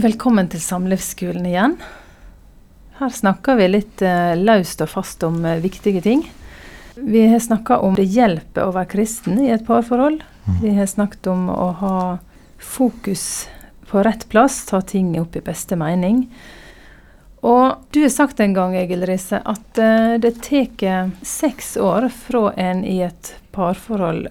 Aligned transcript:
Velkommen 0.00 0.46
til 0.48 0.62
Samlivsskolen 0.64 1.44
igjen. 1.44 1.74
Her 2.96 3.10
snakker 3.12 3.58
vi 3.58 3.66
litt 3.68 4.00
eh, 4.06 4.32
løst 4.38 4.80
og 4.80 4.88
fast 4.88 5.24
om 5.26 5.42
eh, 5.44 5.58
viktige 5.60 6.00
ting. 6.00 6.22
Vi 6.94 7.26
har 7.28 7.42
snakka 7.42 7.76
om 7.84 7.98
det 7.98 8.06
hjelper 8.08 8.64
å 8.64 8.72
være 8.72 8.88
kristen 8.94 9.36
i 9.42 9.50
et 9.52 9.66
parforhold. 9.66 10.22
Vi 10.62 10.72
har 10.78 10.88
snakket 10.88 11.28
om 11.28 11.50
å 11.52 11.66
ha 11.82 11.96
fokus 12.56 13.24
på 13.90 14.04
rett 14.06 14.24
plass, 14.32 14.62
ta 14.70 14.80
ting 14.80 15.10
opp 15.20 15.36
i 15.36 15.42
beste 15.44 15.76
mening. 15.76 16.22
Og 17.44 17.82
du 17.92 18.00
har 18.00 18.14
sagt 18.14 18.40
en 18.40 18.56
gang, 18.56 18.78
Egil 18.78 19.04
Riise, 19.10 19.42
at 19.44 19.82
eh, 19.82 20.16
det 20.22 20.38
tar 20.46 21.12
seks 21.26 21.74
år 21.76 22.08
fra 22.14 22.54
en 22.56 22.86
i 22.88 23.02
et 23.04 23.34
parforhold 23.52 24.30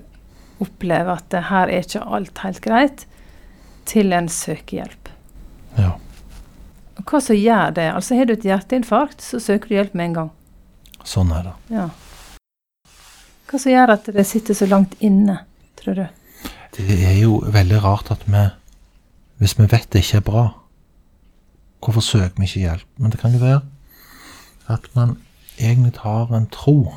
opplever 0.66 1.14
at 1.20 1.30
det 1.36 1.45
her 1.52 1.70
er 1.70 1.86
ikke 1.86 2.08
alt 2.08 2.44
helt 2.48 2.64
greit, 2.66 3.06
til 3.86 4.17
en 4.17 4.31
søker 4.31 4.81
hjelp. 4.81 5.09
Ja. 5.78 5.94
Hva 7.09 7.20
som 7.23 7.36
gjør 7.36 7.72
det? 7.76 7.88
Altså 7.96 8.16
Har 8.18 8.26
du 8.26 8.34
et 8.34 8.44
hjerteinfarkt, 8.46 9.22
så 9.22 9.40
søker 9.40 9.68
du 9.70 9.73
hjelp 9.76 9.94
med 9.95 10.05
en 10.09 10.14
gang. 10.14 10.32
Sånn 11.08 11.32
er 11.32 11.44
det. 11.48 11.54
Ja. 11.73 11.90
Hva 13.50 13.59
som 13.59 13.72
gjør 13.72 13.94
at 13.95 14.09
det 14.14 14.26
sitter 14.28 14.54
så 14.54 14.68
langt 14.70 14.95
inne, 15.00 15.40
tror 15.80 15.95
du? 15.95 16.05
Det 16.78 17.00
er 17.08 17.16
jo 17.23 17.40
veldig 17.50 17.80
rart 17.84 18.12
at 18.14 18.22
vi 18.30 18.44
Hvis 19.40 19.55
vi 19.58 19.64
vet 19.72 19.88
det 19.94 20.02
ikke 20.04 20.18
er 20.18 20.22
bra, 20.28 20.42
hvorfor 21.80 22.02
søker 22.04 22.36
vi 22.38 22.44
ikke 22.45 22.59
hjelp? 22.59 22.88
Men 22.98 23.12
det 23.12 23.20
kan 23.22 23.31
jo 23.31 23.40
være 23.40 23.62
at 24.70 24.90
man 24.95 25.17
egentlig 25.58 25.94
har 26.04 26.28
en 26.36 26.45
tro. 26.52 26.94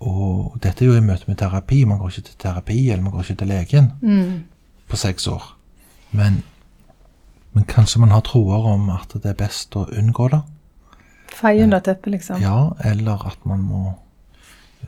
Og 0.00 0.58
dette 0.62 0.84
er 0.84 0.88
jo 0.90 0.96
i 0.98 1.00
møte 1.00 1.24
med 1.26 1.38
terapi. 1.40 1.84
Man 1.84 1.98
går 1.98 2.08
ikke 2.12 2.26
til 2.28 2.36
terapi, 2.38 2.90
eller 2.90 3.02
man 3.02 3.12
går 3.12 3.20
ikke 3.24 3.34
til 3.40 3.48
legen 3.48 3.92
Mm. 4.02 4.44
på 4.88 4.96
seks 4.96 5.26
år. 5.26 5.56
Men, 6.12 6.42
men 7.52 7.64
kanskje 7.68 8.00
man 8.00 8.10
har 8.14 8.24
troer 8.24 8.66
om 8.72 8.88
at 8.94 9.12
det 9.14 9.28
er 9.28 9.38
best 9.38 9.76
å 9.76 9.84
unngå 9.92 10.28
det. 10.32 10.40
Feie 11.32 11.64
under 11.64 11.80
teppet, 11.84 12.12
liksom. 12.12 12.40
Ja, 12.40 12.72
eller 12.84 13.26
at 13.28 13.44
man 13.48 13.62
må 13.64 13.82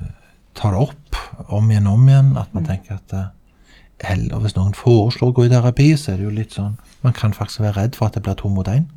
eh, 0.00 0.10
ta 0.56 0.72
det 0.72 0.80
opp 0.80 1.20
om 1.48 1.70
igjen 1.70 1.88
og 1.88 1.98
om 1.98 2.08
igjen. 2.08 2.34
At 2.40 2.52
man 2.56 2.66
tenker 2.68 3.00
at 3.00 3.16
eh, 3.16 3.30
Eller 4.10 4.42
hvis 4.42 4.56
noen 4.56 4.74
foreslår 4.74 5.30
å 5.30 5.34
gå 5.36 5.46
i 5.46 5.52
terapi, 5.52 5.92
så 5.96 6.12
er 6.12 6.18
det 6.18 6.26
jo 6.26 6.34
litt 6.34 6.56
sånn 6.56 6.74
Man 7.04 7.14
kan 7.16 7.32
faktisk 7.32 7.60
være 7.62 7.78
redd 7.78 7.96
for 7.96 8.08
at 8.08 8.16
det 8.16 8.24
blir 8.26 8.36
to 8.36 8.50
mot 8.52 8.68
én. 8.68 8.88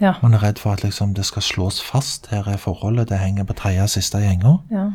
Ja. 0.00 0.16
Man 0.22 0.34
er 0.34 0.42
redd 0.42 0.58
for 0.58 0.72
at 0.72 0.82
liksom, 0.82 1.14
det 1.14 1.24
skal 1.28 1.44
slås 1.44 1.80
fast. 1.84 2.28
Her 2.32 2.48
er 2.48 2.60
forholdet, 2.60 3.08
det 3.08 3.20
henger 3.20 3.44
på 3.44 3.56
tredje 3.56 3.88
siste 3.98 4.20
gjenga. 4.20 4.58
ja. 4.70 4.92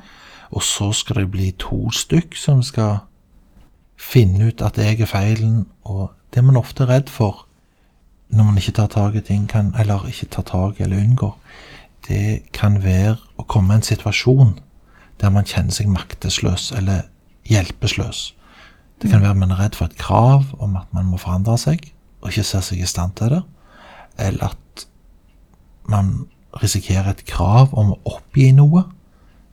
Og 0.52 0.64
så 0.64 0.94
skal 0.96 1.16
det 1.16 1.32
bli 1.32 1.50
to 1.60 1.90
stykk 1.92 2.36
som 2.40 2.62
skal 2.64 3.02
finne 4.00 4.48
ut 4.48 4.62
at 4.64 4.78
jeg 4.80 5.02
er 5.02 5.10
feilen. 5.10 5.66
Og 5.84 6.14
det 6.34 6.44
man 6.44 6.56
ofte 6.56 6.86
er 6.86 6.94
redd 6.94 7.10
for 7.12 7.47
når 8.30 8.44
man 8.44 8.58
ikke 8.58 8.72
tar 8.72 8.88
tak 8.92 9.16
i 9.16 9.24
ting, 9.24 9.48
kan, 9.50 9.74
eller 9.80 10.08
ikke 10.08 10.30
tar 10.32 10.44
tak 10.48 10.80
i 10.80 10.84
eller 10.84 11.00
unngår, 11.04 11.36
det 12.08 12.52
kan 12.54 12.82
være 12.84 13.18
å 13.38 13.46
komme 13.48 13.74
i 13.74 13.80
en 13.80 13.86
situasjon 13.86 14.58
der 15.22 15.32
man 15.34 15.48
kjenner 15.48 15.74
seg 15.74 15.90
maktesløs 15.92 16.72
eller 16.78 17.08
hjelpeløs. 17.50 18.34
Det 19.02 19.12
kan 19.12 19.22
være 19.22 19.38
man 19.38 19.54
er 19.54 19.62
redd 19.62 19.78
for 19.78 19.90
et 19.90 19.98
krav 19.98 20.52
om 20.60 20.76
at 20.80 20.92
man 20.96 21.10
må 21.10 21.20
forandre 21.22 21.58
seg, 21.62 21.92
og 22.22 22.32
ikke 22.32 22.46
ser 22.48 22.66
seg 22.66 22.82
i 22.82 22.90
stand 22.90 23.16
til 23.18 23.36
det. 23.36 23.42
Eller 24.18 24.52
at 24.54 24.88
man 25.90 26.28
risikerer 26.62 27.12
et 27.12 27.26
krav 27.30 27.74
om 27.78 27.94
å 27.94 28.00
oppgi 28.18 28.50
noe 28.58 28.84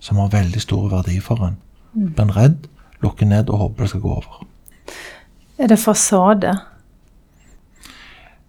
som 0.01 0.21
har 0.21 0.33
veldig 0.33 0.61
stor 0.61 0.89
verdi 0.93 1.19
for 1.25 1.45
en. 1.45 1.59
Blir 1.95 2.25
en 2.25 2.35
redd, 2.37 2.69
lukker 3.05 3.29
ned 3.29 3.53
og 3.53 3.61
håper 3.61 3.85
det 3.85 3.93
skal 3.93 4.05
gå 4.05 4.15
over. 4.17 4.47
Er 5.59 5.71
det 5.71 5.79
fasade? 5.79 6.57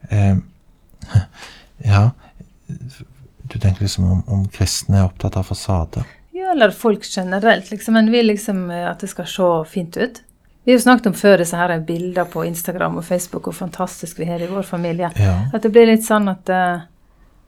Eh, 0.10 0.38
ja, 1.92 2.12
du 3.44 3.60
tenker 3.60 3.82
liksom 3.82 4.12
om, 4.12 4.22
om 4.28 4.46
kristne 4.50 5.02
er 5.02 5.10
opptatt 5.10 5.38
av 5.38 5.44
fasade. 5.44 6.06
Ja, 6.36 6.52
eller 6.52 6.72
folk 6.72 7.06
generelt, 7.06 7.72
liksom. 7.72 7.96
En 7.96 8.12
vil 8.12 8.28
liksom 8.28 8.72
eh, 8.72 8.90
at 8.90 9.00
det 9.00 9.08
skal 9.08 9.28
se 9.30 9.52
fint 9.72 9.98
ut. 9.98 10.22
Vi 10.66 10.72
har 10.72 10.80
jo 10.80 10.82
snakket 10.82 11.08
om 11.08 11.14
før 11.14 11.38
disse 11.38 11.58
her 11.58 11.80
bilder 11.86 12.26
på 12.26 12.42
Instagram 12.46 12.98
og 12.98 13.06
Facebook 13.06 13.46
hvor 13.46 13.54
fantastisk 13.54 14.20
vi 14.20 14.26
har 14.26 14.42
i 14.42 14.50
vår 14.50 14.66
familie. 14.66 15.12
Ja, 15.22 15.36
At 15.54 15.62
det 15.62 15.70
blir 15.76 15.86
litt 15.86 16.04
sånn 16.08 16.26
at, 16.32 16.50
eh, 16.50 16.82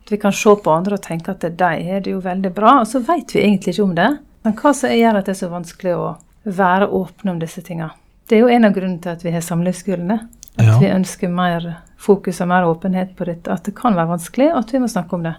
at 0.04 0.14
vi 0.14 0.20
kan 0.22 0.34
se 0.34 0.54
på 0.54 0.72
andre 0.72 1.00
og 1.00 1.04
tenke 1.04 1.34
at 1.34 1.42
de 1.42 1.72
har 1.90 2.06
det 2.06 2.14
jo 2.14 2.22
veldig 2.22 2.54
bra, 2.54 2.76
og 2.84 2.88
så 2.88 3.02
vet 3.02 3.34
vi 3.34 3.42
egentlig 3.42 3.74
ikke 3.74 3.88
om 3.88 3.96
det. 3.98 4.12
Men 4.46 4.56
hva 4.62 4.74
som 4.78 4.94
gjør 4.94 5.18
at 5.18 5.26
det 5.26 5.34
er 5.34 5.40
så 5.42 5.50
vanskelig 5.50 5.96
å 5.98 6.06
være 6.46 6.92
åpne 6.94 7.34
om 7.34 7.40
disse 7.42 7.66
tinga? 7.66 7.90
Det 8.30 8.38
er 8.38 8.46
jo 8.46 8.54
en 8.54 8.70
av 8.70 8.76
grunnene 8.76 9.02
til 9.02 9.18
at 9.18 9.26
vi 9.26 9.34
har 9.34 9.42
samlivsskolene. 9.42 10.20
At 10.58 10.66
Ja. 10.66 10.78
vi 10.80 10.86
ønsker 10.90 11.30
mer 11.30 11.78
fokus 11.98 12.42
og 12.42 12.48
mer 12.48 12.66
åpenhet 12.66 13.16
på 13.16 13.26
dette. 13.26 13.52
At 13.52 13.64
det 13.66 13.76
kan 13.76 13.96
være 13.96 14.08
vanskelig, 14.08 14.52
og 14.54 14.60
at 14.60 14.74
vi 14.74 14.80
må 14.80 14.88
snakke 14.88 15.14
om 15.14 15.24
det. 15.24 15.36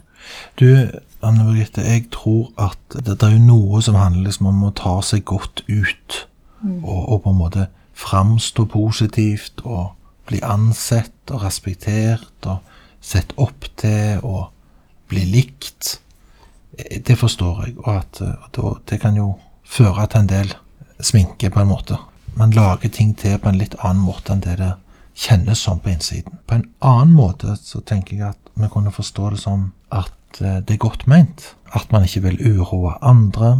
Du, 0.60 0.66
Anne 1.22 1.44
Birgitte, 1.44 1.82
jeg 1.82 2.10
tror 2.10 2.50
at 2.58 2.78
det, 2.94 3.04
det 3.20 3.22
er 3.22 3.32
jo 3.36 3.38
noe 3.46 3.82
som 3.82 3.94
handler 3.94 4.24
liksom 4.28 4.46
om 4.46 4.62
å 4.64 4.74
ta 4.74 5.00
seg 5.02 5.24
godt 5.24 5.62
ut. 5.68 6.24
Og, 6.82 7.08
og 7.12 7.22
på 7.22 7.30
en 7.30 7.38
måte 7.38 7.66
framstå 7.94 8.64
positivt 8.70 9.60
og 9.64 9.92
bli 10.26 10.40
ansett 10.42 11.30
og 11.30 11.42
respektert 11.42 12.46
og 12.46 12.58
sett 13.00 13.32
opp 13.38 13.68
til 13.78 14.18
og 14.26 14.48
bli 15.08 15.22
likt. 15.24 16.00
Eh, 16.78 17.00
Det 17.06 17.18
forstår 17.18 17.64
jeg, 17.66 17.76
og 17.78 17.96
at 17.96 18.20
at 18.22 18.58
det 18.90 19.00
kan 19.00 19.16
jo 19.16 19.36
føre 19.64 20.06
til 20.06 20.20
en 20.20 20.26
del 20.26 20.54
sminke 21.00 21.50
på 21.50 21.60
en 21.60 21.68
måte. 21.70 21.96
Man 22.34 22.50
lager 22.50 22.88
ting 22.88 23.14
til 23.16 23.38
på 23.38 23.48
en 23.48 23.58
litt 23.58 23.74
annen 23.84 24.02
måte 24.04 24.32
enn 24.32 24.40
det 24.40 24.58
det 24.58 24.72
kjennes 25.18 25.64
sånn 25.64 25.80
på 25.82 25.90
innsiden. 25.92 26.38
På 26.46 26.58
en 26.58 26.68
annen 26.84 27.16
måte 27.16 27.56
så 27.58 27.82
tenker 27.82 28.16
jeg 28.16 28.32
at 28.32 28.52
vi 28.58 28.70
kunne 28.70 28.94
forstå 28.94 29.32
det 29.34 29.40
som 29.42 29.70
at 29.94 30.40
eh, 30.42 30.60
det 30.62 30.76
er 30.76 30.84
godt 30.84 31.06
meint. 31.10 31.52
At 31.74 31.90
man 31.92 32.06
ikke 32.06 32.24
vil 32.28 32.40
uroe 32.46 32.94
andre. 33.02 33.58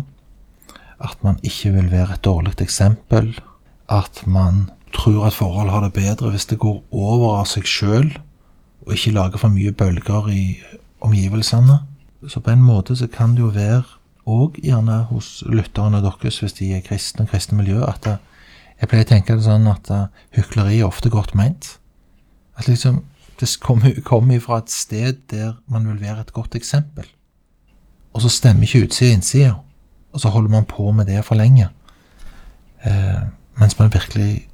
At 1.03 1.19
man 1.27 1.39
ikke 1.47 1.75
vil 1.75 1.91
være 1.93 2.19
et 2.19 2.25
dårlig 2.27 2.55
eksempel. 2.63 3.35
At 3.91 4.25
man 4.27 4.69
tror 4.95 5.27
at 5.29 5.37
forhold 5.37 5.71
har 5.71 5.85
det 5.85 5.93
bedre 5.93 6.31
hvis 6.31 6.49
det 6.51 6.59
går 6.59 6.81
over 6.93 7.41
av 7.41 7.47
seg 7.51 7.67
sjøl, 7.69 8.09
og 8.87 8.95
ikke 8.95 9.13
lager 9.13 9.43
for 9.43 9.53
mye 9.53 9.73
bølger 9.77 10.31
i 10.33 10.45
omgivelsene. 11.05 11.83
Så 12.27 12.41
på 12.41 12.51
en 12.51 12.65
måte 12.65 12.97
så 12.97 13.07
kan 13.07 13.37
det 13.37 13.45
jo 13.45 13.53
være 13.55 13.85
òg 14.29 14.59
gjerne 14.65 15.03
hos 15.11 15.43
lytterne 15.49 16.01
deres, 16.05 16.41
hvis 16.43 16.57
de 16.59 16.73
er 16.77 16.85
kristne 16.85 17.27
kristne 17.29 17.57
miljø, 17.61 17.83
at 17.85 18.03
det, 18.05 18.17
jeg 18.79 18.91
pleier 18.91 19.07
å 19.07 19.11
tenke 19.11 19.37
det 19.37 19.47
sånn 19.47 19.67
at 19.71 19.91
uh, 19.91 20.07
hykleri 20.37 20.81
er 20.81 20.89
ofte 20.89 21.11
godt 21.11 21.35
meint. 21.39 21.77
At 22.59 22.69
liksom 22.71 23.03
det 23.39 23.49
kommer 23.63 23.95
kom 24.03 24.31
fra 24.43 24.59
et 24.59 24.71
sted 24.71 25.21
der 25.31 25.53
man 25.71 25.87
vil 25.87 26.01
være 26.03 26.25
et 26.25 26.33
godt 26.35 26.57
eksempel. 26.59 27.07
Og 28.15 28.23
så 28.25 28.31
stemmer 28.33 28.67
ikke 28.67 28.89
utsida 28.89 29.13
og 29.13 29.17
innsida, 29.19 29.55
og 30.13 30.23
så 30.23 30.33
holder 30.35 30.51
man 30.51 30.67
på 30.67 30.91
med 30.93 31.07
det 31.07 31.23
for 31.25 31.39
lenge. 31.39 31.69
Uh, 32.83 33.31
mens 33.59 33.79
man 33.79 33.93
virkelig 33.95 34.49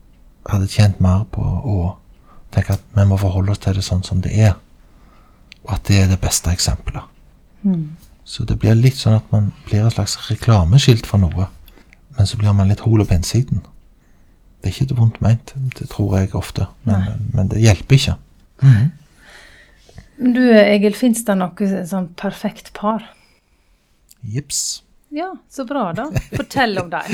hadde 0.48 0.68
tjent 0.68 1.00
mer 1.00 1.24
på 1.32 1.40
å 1.40 1.94
tenke 2.52 2.76
at 2.76 2.84
vi 2.94 3.04
må 3.08 3.16
forholde 3.20 3.52
oss 3.52 3.62
til 3.64 3.76
det 3.76 3.84
sånn 3.84 4.04
som 4.04 4.20
det 4.24 4.32
er, 4.36 4.56
og 5.64 5.76
at 5.76 5.84
det 5.88 6.02
er 6.02 6.10
det 6.12 6.20
beste 6.20 6.52
eksempelet. 6.52 7.04
Så 8.24 8.44
det 8.48 8.58
blir 8.60 8.76
litt 8.76 8.96
sånn 9.00 9.18
at 9.18 9.32
man 9.32 9.52
blir 9.66 9.84
et 9.84 9.96
slags 9.96 10.16
reklameskilt 10.30 11.08
for 11.08 11.20
noe, 11.20 11.48
men 12.16 12.28
så 12.28 12.36
blir 12.40 12.52
man 12.56 12.68
litt 12.68 12.84
hol 12.84 13.04
opp 13.04 13.12
innsiden. 13.12 13.64
Det 14.64 14.70
er 14.70 14.76
ikke 14.78 14.88
det 14.94 14.96
vondt 14.96 15.18
meint, 15.20 15.50
det 15.76 15.90
tror 15.92 16.14
jeg 16.16 16.30
ofte, 16.38 16.64
men, 16.88 17.18
men 17.36 17.50
det 17.52 17.60
hjelper 17.60 17.98
ikke. 17.98 18.14
Du 20.16 20.40
Egil, 20.56 20.94
fins 20.96 21.20
det 21.26 21.34
noe 21.36 21.68
sånn 21.90 22.06
perfekt 22.16 22.70
par? 22.76 23.04
Jips. 24.24 24.62
Ja, 25.14 25.28
så 25.52 25.66
bra, 25.68 25.90
da. 25.94 26.06
Fortell 26.32 26.78
om 26.80 26.88
dem. 26.90 27.12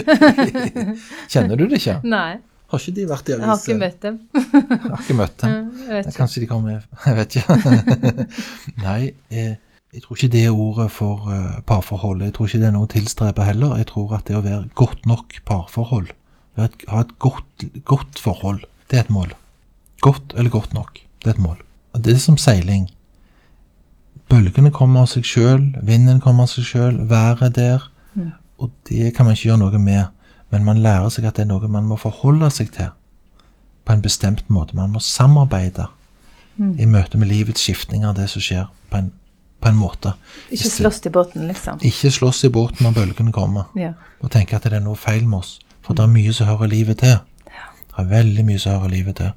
Kjenner 1.32 1.58
du 1.58 1.66
det 1.66 1.80
ikke? 1.82 1.98
Nei, 2.06 2.38
Har 2.70 2.78
ikke 2.84 2.94
de 2.96 3.06
vært 3.10 3.28
i 3.28 3.34
jeg 3.34 3.48
har 3.50 3.58
ikke 3.58 3.76
møtt 3.80 3.98
dem. 4.04 4.20
Har 4.36 5.00
ikke 5.02 5.16
møtt 5.18 5.42
dem. 5.42 5.56
Jeg 5.90 6.04
ikke. 6.04 6.14
Kanskje 6.20 6.44
de 6.44 6.48
kommer 6.52 6.84
Jeg 7.08 7.18
vet 7.18 7.36
ikke. 7.40 8.28
Nei, 8.84 9.00
jeg, 9.34 9.56
jeg 9.90 10.04
tror 10.04 10.20
ikke 10.20 10.30
det 10.36 10.44
er 10.46 10.54
ordet 10.54 10.86
for 10.94 11.26
parforholdet. 11.66 12.30
Jeg 12.30 12.36
tror 12.38 12.48
ikke 12.48 12.62
det 12.62 12.68
er 12.70 12.76
noe 12.78 12.86
å 12.86 12.92
tilstrebe 12.94 13.48
heller. 13.48 13.74
Jeg 13.82 13.90
tror 13.90 14.14
at 14.20 14.30
det 14.30 14.38
å 14.38 14.44
være 14.46 14.70
godt 14.78 15.08
nok 15.10 15.40
parforhold, 15.50 16.12
være 16.60 16.70
et, 16.72 16.84
ha 16.92 17.00
et 17.04 17.12
godt, 17.18 17.66
godt 17.88 18.18
forhold, 18.22 18.62
det 18.90 18.98
er 19.00 19.04
et 19.06 19.10
mål. 19.14 19.34
Godt 20.04 20.32
eller 20.36 20.50
godt 20.52 20.72
nok, 20.76 20.98
det 21.24 21.30
er 21.32 21.36
et 21.36 21.42
mål. 21.44 21.58
Og 21.92 22.04
Det 22.04 22.14
er 22.14 22.22
som 22.22 22.36
seiling. 22.40 22.88
Bølgene 24.30 24.70
kommer 24.70 25.02
av 25.04 25.08
seg 25.10 25.26
sjøl, 25.26 25.64
vinden 25.82 26.20
kommer 26.22 26.46
av 26.46 26.52
seg 26.52 26.66
sjøl, 26.68 27.00
været 27.10 27.42
er 27.48 27.54
der. 27.56 27.86
Og 28.60 28.70
det 28.88 29.14
kan 29.16 29.26
man 29.26 29.34
ikke 29.34 29.48
gjøre 29.50 29.62
noe 29.64 29.78
med. 29.82 30.04
Men 30.50 30.64
man 30.66 30.80
lærer 30.82 31.08
seg 31.14 31.24
at 31.28 31.38
det 31.38 31.44
er 31.46 31.50
noe 31.50 31.68
man 31.70 31.86
må 31.88 31.96
forholde 31.98 32.50
seg 32.54 32.70
til 32.74 32.90
på 33.86 33.94
en 33.94 34.02
bestemt 34.04 34.44
måte. 34.52 34.76
Man 34.76 34.92
må 34.92 35.00
samarbeide 35.02 35.86
i 36.78 36.84
møte 36.86 37.16
med 37.18 37.30
livets 37.30 37.62
skiftninger, 37.64 38.12
det 38.14 38.26
som 38.30 38.42
skjer, 38.44 38.66
på 38.92 38.98
en, 38.98 39.06
på 39.62 39.70
en 39.70 39.78
måte. 39.80 40.12
Ikke 40.52 40.68
slåss 40.68 40.98
i 41.08 41.12
båten, 41.14 41.46
liksom. 41.48 41.78
Ikke 41.86 42.10
slåss 42.12 42.42
i 42.44 42.50
båten 42.52 42.84
når 42.84 42.92
bølgene 42.98 43.32
kommer, 43.32 43.70
Ja. 43.78 43.94
og 44.20 44.30
tenke 44.34 44.58
at 44.58 44.66
det 44.68 44.74
er 44.76 44.84
noe 44.84 44.98
feil 45.00 45.24
med 45.26 45.38
oss. 45.40 45.54
For 45.86 45.96
det 45.96 46.04
er 46.04 46.14
mye 46.14 46.32
som 46.36 46.50
hører 46.50 46.70
livet 46.70 47.00
til. 47.02 47.18
Det 47.46 47.98
er 47.98 48.10
veldig 48.10 48.46
mye 48.46 48.62
som 48.62 48.78
hører 48.78 48.94
livet 48.94 49.20
til. 49.20 49.32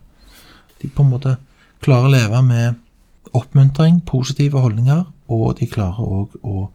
De 0.81 0.89
på 0.91 1.05
en 1.05 1.13
måte 1.13 1.37
klarer 1.83 2.09
å 2.09 2.13
leve 2.13 2.41
med 2.45 2.79
oppmuntring, 3.33 4.01
positive 4.05 4.61
holdninger, 4.61 5.05
og 5.33 5.55
de 5.59 5.67
klarer 5.71 6.03
òg 6.03 6.35
å 6.43 6.67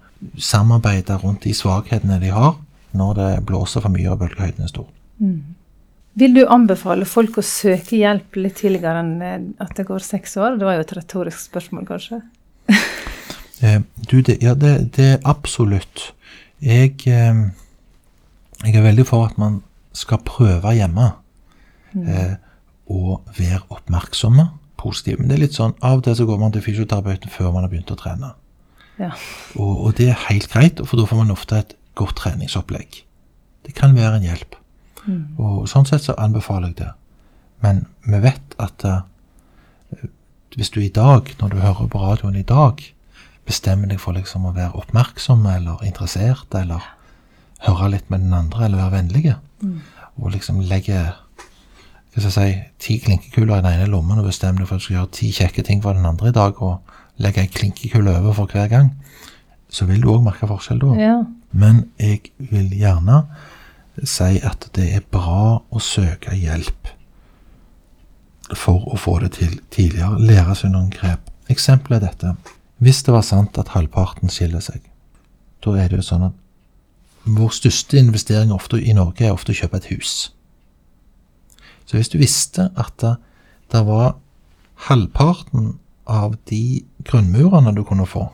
samarbeide 0.43 1.19
rundt 1.23 1.45
de 1.47 1.55
svakhetene 1.55 2.19
de 2.23 2.33
har, 2.35 2.57
når 2.97 3.15
det 3.19 3.31
blåser 3.47 3.85
for 3.85 3.95
mye 3.95 4.11
og 4.11 4.23
bølgehøyden 4.23 4.67
er 4.67 4.73
stor. 4.73 4.89
Vil 6.19 6.35
du 6.35 6.43
anbefale 6.51 7.07
folk 7.07 7.39
å 7.39 7.45
søke 7.47 8.01
hjelp 8.01 8.39
litt 8.41 8.59
tidligere 8.59 9.05
enn 9.05 9.23
eh, 9.23 9.37
at 9.63 9.77
det 9.79 9.87
går 9.87 10.03
seks 10.03 10.35
år? 10.41 10.57
Det 10.59 10.67
var 10.67 10.79
jo 10.79 10.87
et 10.87 10.95
retorisk 10.99 11.45
spørsmål, 11.51 11.87
kanskje. 11.93 12.23
Eh, 13.59 13.81
du, 14.07 14.21
det, 14.23 14.37
ja, 14.39 14.53
det, 14.55 14.93
det 14.95 15.17
absolutt. 15.27 16.13
Jeg, 16.63 16.93
eh, 17.11 17.41
jeg 18.65 18.75
er 18.75 18.85
veldig 18.85 19.07
for 19.07 19.29
at 19.29 19.39
man 19.39 19.63
skal 19.97 20.23
prøve 20.27 20.75
hjemme. 20.77 21.11
Eh, 21.99 22.35
og 22.89 23.25
være 23.37 23.61
oppmerksomme, 23.75 24.49
positive. 24.81 25.19
Men 25.19 25.29
det 25.29 25.37
er 25.37 25.43
litt 25.43 25.57
sånn, 25.57 25.75
av 25.85 26.01
og 26.01 26.07
til 26.07 26.17
så 26.17 26.27
går 26.29 26.39
man 26.41 26.55
til 26.55 26.65
fysioterapeuten 26.65 27.33
før 27.33 27.53
man 27.55 27.67
har 27.67 27.73
begynt 27.73 27.93
å 27.93 27.99
trene. 27.99 28.33
Ja. 28.99 29.11
Og, 29.59 29.73
og 29.87 29.99
det 29.99 30.09
er 30.13 30.25
helt 30.29 30.49
greit, 30.53 30.81
for 30.85 31.01
da 31.01 31.07
får 31.09 31.21
man 31.21 31.35
ofte 31.35 31.59
et 31.61 31.75
godt 31.99 32.17
treningsopplegg. 32.23 33.03
Det 33.67 33.75
kan 33.77 33.97
være 33.97 34.19
en 34.19 34.29
hjelp. 34.29 34.57
Og 35.41 35.69
sånn 35.71 35.87
sett 35.89 36.05
så 36.05 36.17
anbefaler 36.21 36.73
jeg 36.73 36.81
det. 36.83 36.91
Men 37.65 37.87
vi 38.05 38.21
vet 38.23 38.57
at 38.61 38.85
uh, 38.85 39.01
hvis 40.57 40.71
du 40.75 40.81
i 40.83 40.93
dag, 40.93 41.31
når 41.41 41.53
du 41.53 41.61
hører 41.63 41.91
på 41.91 42.03
radioen 42.03 42.37
i 42.39 42.47
dag, 42.47 42.83
bestemmer 43.49 43.89
deg 43.89 44.01
for 44.03 44.17
liksom 44.17 44.47
å 44.49 44.55
være 44.57 44.77
oppmerksom 44.79 45.47
eller 45.49 45.85
interessert, 45.87 46.53
eller 46.55 46.85
høre 47.67 47.91
litt 47.95 48.11
med 48.11 48.23
den 48.27 48.35
andre, 48.37 48.65
eller 48.67 48.83
være 48.85 48.97
vennlig, 48.99 49.35
og 50.19 50.31
liksom 50.35 50.61
legge 50.61 50.99
hva 52.19 52.31
skal 52.31 52.47
jeg 52.49 52.55
si, 52.55 52.61
ti 52.83 52.95
klinkekuler 53.05 53.59
i 53.61 53.63
den 53.63 53.75
ene 53.77 53.91
lommen 53.93 54.19
og 54.19 54.27
bestemmer 54.27 54.63
deg 54.63 54.69
for 54.69 54.79
at 54.79 54.83
du 54.83 54.87
skal 54.87 54.97
gjøre 54.97 55.11
ti 55.15 55.29
kjekke 55.37 55.63
ting 55.67 55.83
for 55.85 55.95
den 55.95 56.07
andre 56.09 56.33
i 56.33 56.35
dag, 56.35 56.63
og 56.63 56.81
legge 57.23 57.45
ei 57.45 57.51
klinkekule 57.53 58.17
over 58.19 58.35
for 58.35 58.51
hver 58.51 58.71
gang, 58.71 58.93
så 59.69 59.87
vil 59.87 60.03
du 60.03 60.09
òg 60.11 60.25
merke 60.25 60.49
forskjell 60.49 60.81
da. 60.83 60.95
ja. 60.99 61.19
Men 61.51 61.87
jeg 61.99 62.33
vil 62.39 62.69
gjerne 62.77 63.23
si 64.05 64.39
at 64.45 64.69
det 64.77 64.89
er 64.95 65.07
bra 65.11 65.59
å 65.59 65.81
søke 65.81 66.35
hjelp 66.37 66.91
for 68.57 68.85
å 68.93 68.99
få 69.01 69.19
det 69.23 69.33
til 69.39 69.55
tidligere. 69.73 70.21
Lære 70.21 70.57
seg 70.57 70.73
noen 70.73 70.91
grep. 70.93 71.31
Eksempelet 71.53 72.03
er 72.03 72.07
dette. 72.09 72.55
Hvis 72.85 73.03
det 73.05 73.15
var 73.15 73.25
sant 73.27 73.59
at 73.61 73.73
halvparten 73.75 74.31
skiller 74.33 74.63
seg, 74.65 74.85
da 75.65 75.75
er 75.81 75.89
det 75.91 76.01
jo 76.01 76.07
sånn 76.07 76.29
at 76.29 76.37
vår 77.37 77.53
største 77.57 77.99
investering 77.99 78.53
ofte 78.53 78.81
i 78.81 78.95
Norge 78.97 79.27
er 79.27 79.35
ofte 79.35 79.53
å 79.53 79.59
kjøpe 79.59 79.81
et 79.81 79.91
hus. 79.93 80.31
Så 81.89 81.97
hvis 81.97 82.11
du 82.13 82.19
visste 82.21 82.69
at 82.77 82.95
det, 83.03 83.17
det 83.73 83.85
var 83.87 84.17
halvparten 84.89 85.79
av 86.09 86.37
de 86.49 86.85
grunnmurene 87.05 87.75
du 87.77 87.83
kunne 87.85 88.07
få 88.09 88.29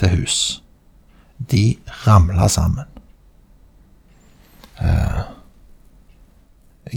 til 0.00 0.12
hus, 0.20 0.62
de 1.50 1.76
ramla 2.06 2.48
sammen. 2.52 2.88
Eh, 4.80 5.20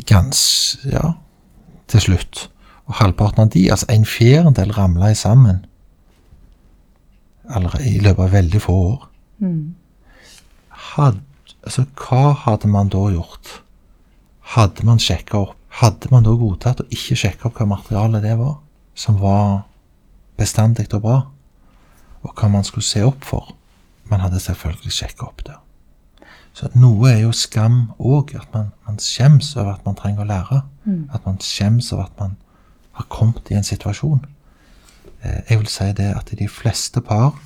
gans, 0.07 0.41
ja, 0.83 1.13
til 1.87 2.03
slutt. 2.07 2.45
Og 2.87 2.99
halvparten 2.99 3.45
av 3.45 3.51
de, 3.55 3.67
altså 3.71 3.87
en 3.89 4.05
fjerdedel, 4.05 4.71
ramla 4.75 5.13
sammen 5.13 5.65
i 7.79 7.99
løpet 7.99 8.23
av 8.23 8.31
veldig 8.31 8.61
få 8.61 8.73
år. 8.73 9.05
Had, 10.95 11.19
altså, 11.63 11.85
hva 11.99 12.33
hadde 12.45 12.69
man 12.71 12.89
da 12.93 13.05
gjort? 13.13 13.59
Hadde 14.55 14.85
man 14.87 15.01
sjekka 15.01 15.43
opp? 15.43 15.55
Hadde 15.79 16.09
man 16.11 16.25
da 16.25 16.33
godtatt 16.33 16.81
å 16.81 16.87
ikke 16.89 17.15
sjekke 17.19 17.47
opp 17.49 17.59
hva 17.59 17.67
materialet 17.69 18.23
det 18.25 18.35
var, 18.39 18.55
som 18.97 19.19
var 19.21 19.63
bestandig 20.39 20.87
og 20.97 21.03
bra, 21.03 21.17
og 22.25 22.33
hva 22.35 22.49
man 22.51 22.65
skulle 22.67 22.87
se 22.87 23.03
opp 23.05 23.23
for? 23.27 23.53
Man 24.09 24.23
hadde 24.23 24.41
selvfølgelig 24.41 24.91
sjekka 24.95 25.27
opp 25.27 25.43
det. 25.45 25.55
Så 26.57 26.67
noe 26.73 27.11
er 27.11 27.19
jo 27.21 27.31
skam 27.35 27.91
òg, 28.01 28.33
at 28.35 28.49
man, 28.55 28.71
man 28.87 28.97
skjems 28.99 29.53
over 29.55 29.75
at 29.75 29.85
man 29.85 29.95
trenger 29.95 30.25
å 30.25 30.27
lære. 30.31 30.61
At 31.13 31.25
man 31.29 31.37
skjems 31.45 31.91
over 31.93 32.07
at 32.09 32.17
man 32.19 32.33
har 32.97 33.05
kommet 33.13 33.51
i 33.51 33.55
en 33.55 33.63
situasjon. 33.67 34.25
Eh, 35.21 35.41
Jeg 35.49 35.59
vil 35.61 35.69
si 35.69 35.91
det 35.93 36.09
at 36.17 36.33
de 36.39 36.47
fleste 36.49 36.99
par, 37.05 37.37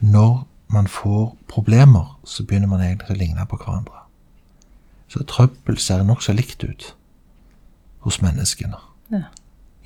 når 0.00 0.42
man 0.68 0.86
får 0.86 1.36
problemer, 1.48 2.18
så 2.24 2.44
begynner 2.44 2.68
man 2.68 2.82
egentlig 2.84 3.16
å 3.16 3.18
ligne 3.18 3.46
på 3.48 3.56
hverandre. 3.56 4.04
Så 5.08 5.24
trøbbel 5.24 5.78
ser 5.80 6.04
nokså 6.04 6.34
likt 6.36 6.64
ut 6.64 6.94
hos 8.04 8.20
menneskene. 8.22 8.76
Ja. 9.12 9.22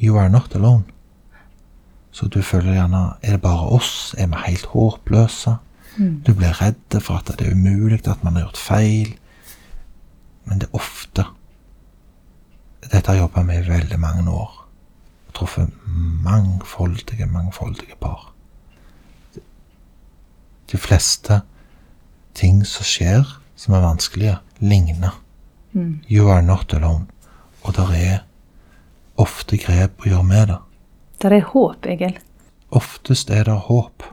You 0.03 0.19
are 0.19 0.29
not 0.29 0.55
alone. 0.55 0.85
Så 2.13 2.27
du 2.29 2.43
føler 2.43 2.75
gjerne 2.75 3.15
Er 3.23 3.31
det 3.31 3.41
bare 3.41 3.69
oss? 3.73 4.15
Er 4.19 4.27
vi 4.27 4.43
helt 4.47 4.67
håpløse? 4.67 5.57
Du 5.99 6.33
blir 6.35 6.57
redd 6.61 7.01
for 7.01 7.21
at 7.21 7.29
det 7.39 7.47
er 7.47 7.53
umulig, 7.53 8.01
at 8.09 8.25
man 8.25 8.37
har 8.37 8.47
gjort 8.47 8.57
feil. 8.57 9.15
Men 10.45 10.59
det 10.59 10.69
er 10.69 10.77
ofte 10.77 11.27
Dette 12.83 13.07
har 13.07 13.15
jeg 13.15 13.23
jobba 13.23 13.43
med 13.43 13.63
i 13.63 13.69
veldig 13.71 13.99
mange 14.01 14.31
år. 14.31 14.67
Truffet 15.35 15.71
mangfoldige, 16.25 17.27
mangfoldige 17.27 17.95
par. 18.01 18.32
De 20.73 20.81
fleste 20.81 21.43
ting 22.35 22.63
som 22.67 22.87
skjer, 22.87 23.29
som 23.57 23.77
er 23.77 23.85
vanskelige, 23.85 24.39
ligner. 24.61 25.19
You 26.11 26.29
are 26.29 26.43
not 26.43 26.73
alone. 26.75 27.07
Og 27.63 27.77
det 27.77 27.87
er 27.97 28.19
ofte 29.21 29.57
grep 29.61 30.03
å 30.03 30.11
gjøre 30.11 30.27
med 30.27 30.51
det. 30.51 30.59
Der 31.23 31.37
er 31.37 31.49
håp, 31.53 31.87
Egil. 31.87 32.19
Oftest 32.73 33.31
er 33.31 33.45
det 33.47 33.57
håp, 33.69 34.05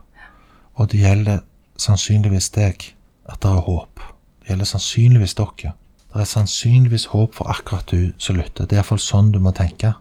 og 0.76 0.90
det 0.92 1.00
gjelder 1.00 1.40
sannsynligvis 1.80 2.50
deg 2.54 2.84
at 3.30 3.40
det 3.42 3.50
er 3.50 3.64
håp. 3.66 4.02
Det 4.40 4.52
gjelder 4.52 4.68
sannsynligvis 4.68 5.36
dere. 5.38 5.72
Det 6.10 6.22
er 6.22 6.28
sannsynligvis 6.28 7.08
håp 7.14 7.36
for 7.38 7.50
akkurat 7.50 7.90
du 7.90 8.12
som 8.18 8.36
lytter. 8.36 8.66
Det 8.66 8.76
er 8.76 8.82
iallfall 8.82 9.00
sånn 9.02 9.32
du 9.32 9.40
må 9.42 9.52
tenke. 9.56 9.94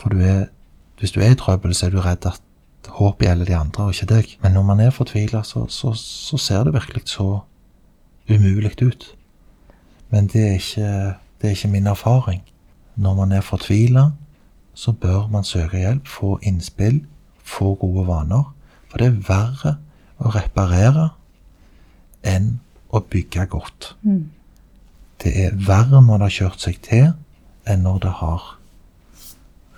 For 0.00 0.12
du 0.12 0.22
er, 0.22 0.48
hvis 1.00 1.14
du 1.14 1.22
er 1.24 1.34
i 1.34 1.38
trøbbel, 1.38 1.74
så 1.74 1.88
er 1.88 1.94
du 1.94 2.02
redd 2.04 2.26
at 2.28 2.42
håpet 2.88 3.26
gjelder 3.26 3.48
de 3.48 3.56
andre, 3.56 3.84
og 3.84 3.94
ikke 3.94 4.08
deg. 4.14 4.36
Men 4.42 4.52
når 4.52 4.62
man 4.62 4.80
er 4.80 4.90
fortvila, 4.94 5.42
så, 5.44 5.66
så, 5.68 5.92
så 5.98 6.38
ser 6.38 6.64
det 6.64 6.74
virkelig 6.74 7.02
så 7.10 7.40
umulig 8.30 8.74
ut. 8.82 9.06
Men 10.10 10.26
det 10.26 10.42
er 10.42 10.52
ikke, 10.60 10.90
det 11.40 11.48
er 11.48 11.56
ikke 11.56 11.68
min 11.68 11.86
erfaring. 11.86 12.42
Når 12.96 13.14
man 13.14 13.32
er 13.32 13.40
fortvila, 13.40 14.10
så 14.74 14.92
bør 14.92 15.28
man 15.32 15.44
søke 15.44 15.78
hjelp, 15.78 16.08
få 16.08 16.38
innspill, 16.42 17.04
få 17.44 17.74
gode 17.74 18.06
vaner. 18.06 18.54
For 18.90 18.98
det 18.98 19.06
er 19.06 19.20
verre 19.28 19.76
å 20.18 20.32
reparere 20.32 21.10
enn 22.26 22.58
å 22.88 23.00
bygge 23.00 23.46
godt. 23.52 23.94
Det 25.22 25.32
er 25.44 25.56
verre 25.66 26.00
når 26.02 26.18
det 26.18 26.28
har 26.28 26.36
kjørt 26.38 26.60
seg 26.60 26.80
til, 26.84 27.12
enn 27.66 27.82
når 27.82 27.98
det 28.04 28.14
har 28.20 28.42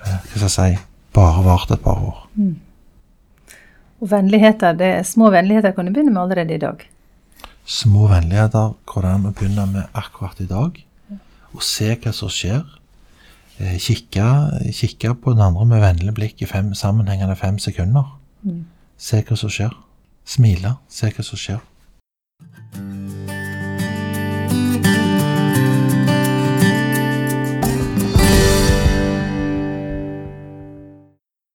eh, 0.05 0.19
hva 0.31 0.37
skal 0.37 0.47
jeg 0.47 0.55
si, 0.55 0.81
bare 1.15 1.45
vart 1.47 1.71
et 1.71 1.83
par 1.83 2.03
år. 2.11 2.25
Og 3.99 4.11
vennligheter, 4.13 4.77
det 4.79 5.07
små 5.07 5.31
vennligheter 5.35 5.75
kan 5.75 5.89
du 5.89 5.93
begynne 5.93 6.15
med 6.15 6.23
allerede 6.23 6.55
i 6.55 6.63
dag. 6.63 6.85
Små 7.69 8.07
vennligheter 8.09 8.75
går 8.87 9.05
det 9.05 9.15
an 9.15 9.27
å 9.29 9.33
begynne 9.37 9.67
med 9.73 9.99
akkurat 9.99 10.39
i 10.41 10.49
dag. 10.49 10.79
Og 11.57 11.65
se 11.65 11.91
hva 11.97 12.13
som 12.15 12.31
skjer. 12.33 12.63
Eh, 13.59 13.75
Kikke, 13.83 14.29
kikke 14.73 15.15
på 15.19 15.35
den 15.35 15.43
andre 15.43 15.67
med 15.67 15.83
vennlig 15.83 16.15
blikk 16.15 16.43
i 16.43 16.49
fem, 16.49 16.71
sammenhengende 16.79 17.37
fem 17.37 17.59
sekunder. 17.59 18.15
Se 18.99 19.23
hva 19.23 19.37
som 19.37 19.51
skjer. 19.51 19.75
Smile. 20.25 20.77
Se 20.89 21.11
hva 21.11 21.25
som 21.27 21.41
skjer. 21.41 21.59